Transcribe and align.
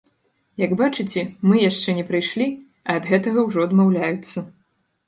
Як 0.61 0.71
бачыце, 0.79 1.21
мы 1.49 1.61
яшчэ 1.69 1.97
не 1.99 2.07
прыйшлі, 2.09 2.49
а 2.89 2.97
ад 2.99 3.03
гэтага 3.13 3.39
ўжо 3.51 3.59
адмаўляюцца. 3.71 4.51